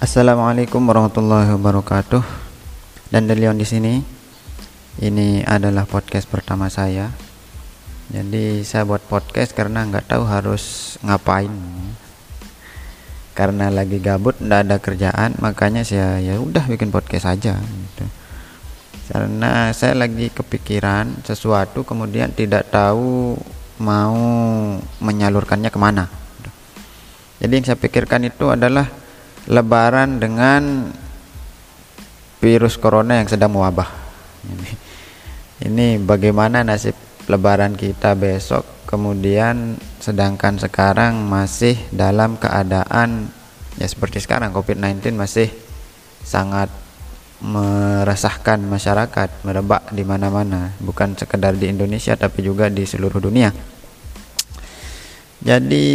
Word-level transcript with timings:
Assalamualaikum 0.00 0.80
warahmatullahi 0.88 1.52
wabarakatuh. 1.60 2.24
Dan 3.12 3.28
Delion 3.28 3.60
di 3.60 3.68
sini. 3.68 4.00
Ini 4.96 5.44
adalah 5.44 5.84
podcast 5.84 6.24
pertama 6.24 6.72
saya. 6.72 7.12
Jadi 8.08 8.64
saya 8.64 8.88
buat 8.88 9.04
podcast 9.04 9.52
karena 9.52 9.84
nggak 9.84 10.08
tahu 10.08 10.24
harus 10.24 10.96
ngapain. 11.04 11.52
Karena 13.36 13.68
lagi 13.68 14.00
gabut, 14.00 14.40
nggak 14.40 14.60
ada 14.72 14.76
kerjaan, 14.80 15.36
makanya 15.36 15.84
saya 15.84 16.16
ya 16.16 16.40
udah 16.40 16.64
bikin 16.64 16.88
podcast 16.88 17.28
aja. 17.28 17.60
Gitu. 17.60 18.04
Karena 19.12 19.68
saya 19.76 20.00
lagi 20.00 20.32
kepikiran 20.32 21.28
sesuatu, 21.28 21.84
kemudian 21.84 22.32
tidak 22.32 22.72
tahu 22.72 23.36
mau 23.76 24.16
menyalurkannya 25.04 25.68
ke 25.68 25.76
mana. 25.76 26.08
Jadi 27.36 27.52
yang 27.52 27.66
saya 27.68 27.76
pikirkan 27.76 28.24
itu 28.24 28.48
adalah 28.48 28.99
lebaran 29.48 30.20
dengan 30.20 30.92
virus 32.40 32.80
corona 32.80 33.20
yang 33.20 33.28
sedang 33.28 33.52
mewabah. 33.54 33.88
Ini, 34.44 34.70
ini 35.68 35.86
bagaimana 36.00 36.64
nasib 36.64 36.96
lebaran 37.28 37.76
kita 37.76 38.16
besok 38.16 38.64
kemudian 38.90 39.78
sedangkan 40.02 40.58
sekarang 40.58 41.22
masih 41.30 41.78
dalam 41.94 42.34
keadaan 42.40 43.30
ya 43.78 43.86
seperti 43.86 44.18
sekarang 44.18 44.50
COVID-19 44.50 45.14
masih 45.14 45.46
sangat 46.26 46.68
meresahkan 47.40 48.60
masyarakat, 48.60 49.32
merebak 49.48 49.88
di 49.96 50.04
mana-mana, 50.04 50.76
bukan 50.76 51.16
sekedar 51.16 51.56
di 51.56 51.72
Indonesia 51.72 52.12
tapi 52.12 52.44
juga 52.44 52.68
di 52.68 52.84
seluruh 52.84 53.16
dunia. 53.16 53.48
Jadi 55.40 55.86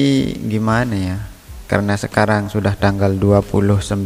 gimana 0.50 0.96
ya? 0.98 1.18
Karena 1.66 1.98
sekarang 1.98 2.46
sudah 2.50 2.76
tanggal 2.78 3.18
29 3.18 3.90
uh, 3.90 4.06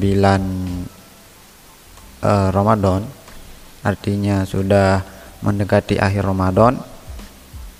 eh, 2.23 2.49
Ramadan 2.55 3.03
artinya 3.83 4.47
sudah 4.47 5.03
mendekati 5.43 5.99
akhir 5.99 6.23
Ramadan 6.27 6.79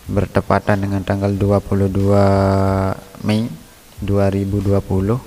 bertepatan 0.09 0.81
dengan 0.83 1.03
tanggal 1.03 1.31
22 1.31 3.23
Mei 3.23 3.47
2020 4.03 5.19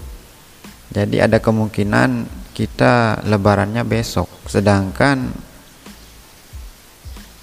jadi 0.93 1.17
ada 1.29 1.39
kemungkinan 1.41 2.27
kita 2.53 3.25
lebarannya 3.25 3.85
besok 3.89 4.29
sedangkan 4.49 5.33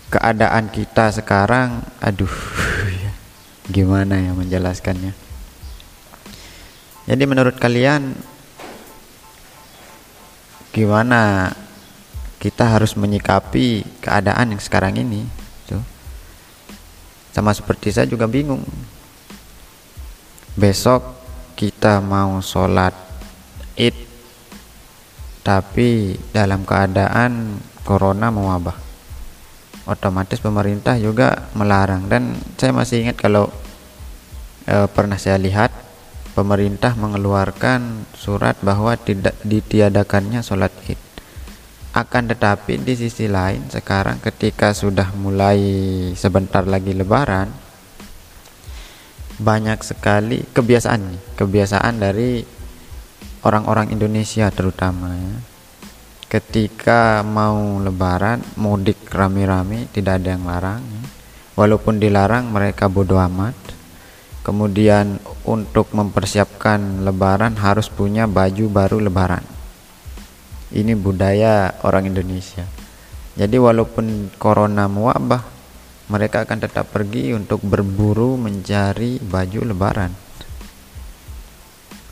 keadaan 0.09 0.69
kita 0.73 1.13
sekarang 1.13 1.81
aduh 2.01 2.29
gimana 3.73 4.21
ya 4.21 4.33
menjelaskannya 4.33 5.28
jadi 7.09 7.25
menurut 7.25 7.57
kalian 7.57 8.13
gimana 10.69 11.49
kita 12.37 12.69
harus 12.69 12.93
menyikapi 12.93 13.81
keadaan 13.97 14.53
yang 14.53 14.61
sekarang 14.61 14.93
ini? 14.93 15.25
Tuh. 15.65 15.81
Sama 17.33 17.49
seperti 17.57 17.89
saya 17.89 18.05
juga 18.05 18.29
bingung. 18.29 18.61
Besok 20.53 21.01
kita 21.57 21.97
mau 21.97 22.37
sholat 22.45 22.93
id 23.73 23.97
tapi 25.41 26.13
dalam 26.29 26.61
keadaan 26.61 27.57
corona 27.81 28.29
mewabah 28.29 28.77
otomatis 29.89 30.37
pemerintah 30.37 30.93
juga 31.01 31.49
melarang 31.57 32.05
dan 32.05 32.37
saya 32.53 32.69
masih 32.69 33.01
ingat 33.01 33.17
kalau 33.17 33.49
e, 34.69 34.85
pernah 34.93 35.17
saya 35.17 35.41
lihat 35.41 35.78
pemerintah 36.39 36.95
mengeluarkan 36.95 38.07
surat 38.15 38.55
bahwa 38.63 38.95
tidak 38.95 39.35
ditiadakannya 39.43 40.39
sholat 40.39 40.71
id 40.87 40.95
akan 41.91 42.31
tetapi 42.31 42.79
di 42.79 42.95
sisi 42.95 43.27
lain 43.27 43.67
sekarang 43.67 44.23
ketika 44.23 44.71
sudah 44.71 45.11
mulai 45.19 45.59
sebentar 46.15 46.63
lagi 46.63 46.95
lebaran 46.95 47.51
banyak 49.35 49.83
sekali 49.83 50.47
kebiasaan 50.55 51.35
kebiasaan 51.35 51.99
dari 51.99 52.39
orang-orang 53.43 53.91
Indonesia 53.91 54.47
terutama 54.47 55.11
ya. 55.11 55.35
ketika 56.39 57.19
mau 57.19 57.83
lebaran 57.83 58.39
mudik 58.55 59.11
rame-rame 59.11 59.91
tidak 59.91 60.23
ada 60.23 60.39
yang 60.39 60.47
larang 60.47 60.79
ya. 60.87 61.03
walaupun 61.59 61.99
dilarang 61.99 62.47
mereka 62.47 62.87
bodoh 62.87 63.19
amat 63.19 63.69
Kemudian 64.49 65.19
untuk 65.47 65.91
mempersiapkan 65.95 67.03
lebaran 67.03 67.55
harus 67.59 67.87
punya 67.87 68.25
baju 68.25 68.65
baru 68.67 68.97
lebaran. 68.99 69.43
Ini 70.69 70.93
budaya 70.93 71.73
orang 71.85 72.11
Indonesia. 72.11 72.67
Jadi 73.39 73.55
walaupun 73.55 74.33
corona 74.35 74.85
mewabah, 74.91 75.41
mereka 76.11 76.43
akan 76.43 76.59
tetap 76.59 76.91
pergi 76.91 77.31
untuk 77.31 77.63
berburu 77.63 78.35
mencari 78.35 79.21
baju 79.21 79.59
lebaran. 79.63 80.11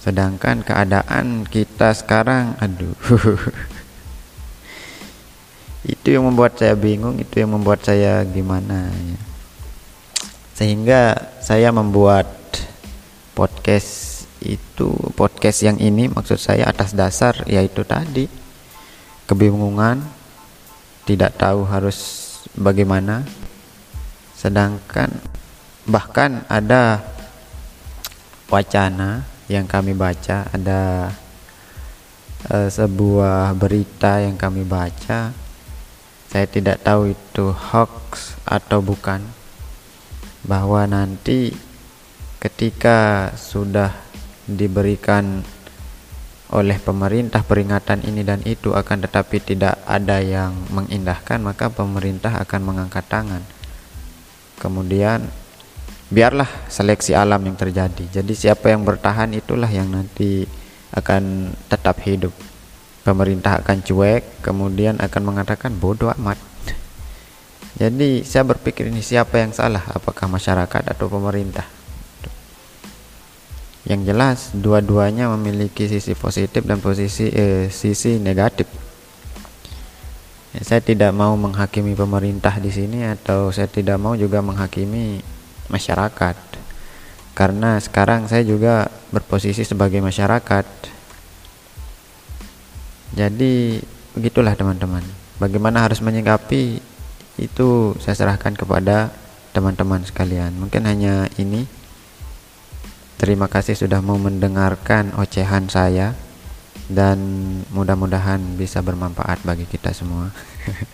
Sedangkan 0.01 0.63
keadaan 0.63 1.43
kita 1.43 1.91
sekarang 1.91 2.55
aduh. 2.57 2.95
itu 5.93 6.07
yang 6.07 6.27
membuat 6.27 6.55
saya 6.55 6.73
bingung, 6.73 7.19
itu 7.19 7.43
yang 7.43 7.53
membuat 7.53 7.83
saya 7.83 8.23
gimana 8.23 8.91
ya 8.91 9.27
sehingga 10.57 11.29
saya 11.37 11.69
membuat 11.69 12.25
podcast 13.37 14.25
itu 14.41 14.89
podcast 15.13 15.61
yang 15.61 15.77
ini 15.77 16.09
maksud 16.09 16.41
saya 16.41 16.65
atas 16.65 16.97
dasar 16.97 17.45
yaitu 17.45 17.85
tadi 17.85 18.25
kebingungan 19.29 20.01
tidak 21.07 21.37
tahu 21.39 21.63
harus 21.69 22.25
bagaimana. 22.57 23.21
Sedangkan 24.33 25.13
bahkan 25.87 26.43
ada 26.51 26.99
wacana 28.51 29.23
yang 29.47 29.63
kami 29.63 29.95
baca 29.95 30.51
ada 30.51 31.15
uh, 32.51 32.67
sebuah 32.67 33.55
berita 33.55 34.19
yang 34.19 34.35
kami 34.35 34.67
baca. 34.67 35.31
Saya 36.27 36.43
tidak 36.43 36.83
tahu 36.83 37.15
itu 37.15 37.55
hoax 37.55 38.35
atau 38.43 38.83
bukan. 38.83 39.23
Bahwa 40.47 40.83
nanti 40.87 41.51
ketika 42.37 43.31
sudah 43.33 43.93
diberikan 44.47 45.43
oleh 46.47 46.79
pemerintah 46.79 47.43
peringatan 47.43 48.07
ini 48.07 48.23
dan 48.23 48.39
itu 48.47 48.71
akan 48.71 49.03
tetapi 49.03 49.43
tidak 49.43 49.83
ada 49.83 50.23
yang 50.23 50.55
mengindahkan 50.71 51.43
maka 51.43 51.67
pemerintah 51.67 52.39
akan 52.39 52.61
mengangkat 52.63 53.03
tangan. 53.11 53.43
Kemudian 54.57 55.27
biarlah 56.07 56.47
seleksi 56.71 57.11
alam 57.11 57.43
yang 57.43 57.59
terjadi. 57.59 58.21
Jadi 58.21 58.33
siapa 58.33 58.71
yang 58.71 58.87
bertahan 58.87 59.35
itulah 59.35 59.67
yang 59.67 59.91
nanti 59.91 60.47
akan 60.95 61.51
tetap 61.67 61.99
hidup. 62.07 62.31
Pemerintah 63.03 63.59
akan 63.59 63.83
cuek 63.83 64.39
kemudian 64.39 65.03
akan 65.03 65.21
mengatakan 65.27 65.75
bodoh 65.75 66.11
amat. 66.15 66.39
Jadi 67.77 68.25
saya 68.25 68.41
berpikir 68.41 68.89
ini 68.89 69.05
siapa 69.05 69.37
yang 69.37 69.53
salah, 69.53 69.85
apakah 69.93 70.25
masyarakat 70.25 70.81
atau 70.89 71.05
pemerintah? 71.05 71.76
Yang 73.87 74.01
jelas 74.03 74.37
dua-duanya 74.51 75.31
memiliki 75.31 75.87
sisi 75.87 76.11
positif 76.11 76.67
dan 76.67 76.83
posisi 76.83 77.31
eh, 77.31 77.71
sisi 77.71 78.19
negatif. 78.19 78.67
Ya, 80.51 80.61
saya 80.67 80.83
tidak 80.83 81.15
mau 81.15 81.31
menghakimi 81.39 81.95
pemerintah 81.95 82.59
di 82.59 82.67
sini 82.67 83.07
atau 83.07 83.47
saya 83.55 83.71
tidak 83.71 83.95
mau 83.95 84.19
juga 84.19 84.43
menghakimi 84.43 85.23
masyarakat. 85.71 86.35
Karena 87.31 87.79
sekarang 87.79 88.27
saya 88.27 88.43
juga 88.43 88.91
berposisi 89.15 89.63
sebagai 89.63 90.03
masyarakat. 90.03 90.67
Jadi 93.15 93.79
begitulah 94.11 94.51
teman-teman. 94.51 95.05
Bagaimana 95.39 95.87
harus 95.87 96.03
menyikapi 96.03 96.83
itu 97.37 97.93
saya 98.01 98.17
serahkan 98.17 98.57
kepada 98.57 99.13
teman-teman 99.53 100.01
sekalian 100.05 100.53
mungkin 100.57 100.85
hanya 100.85 101.29
ini 101.37 101.69
terima 103.17 103.49
kasih 103.49 103.75
sudah 103.75 103.99
mau 103.99 104.15
mendengarkan 104.15 105.11
ocehan 105.17 105.67
saya 105.67 106.13
dan 106.87 107.19
mudah-mudahan 107.75 108.39
bisa 108.55 108.79
bermanfaat 108.79 109.43
bagi 109.43 109.67
kita 109.67 109.91
semua. 109.91 110.31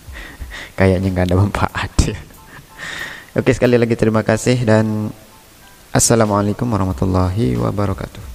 Kayaknya 0.80 1.08
nggak 1.14 1.28
ada 1.30 1.38
manfaat. 1.38 1.92
Ya 2.08 2.18
oke 3.38 3.50
sekali 3.54 3.78
lagi 3.78 3.94
terima 3.98 4.22
kasih 4.26 4.62
dan 4.66 5.10
assalamualaikum 5.94 6.66
warahmatullahi 6.70 7.58
wabarakatuh 7.58 8.33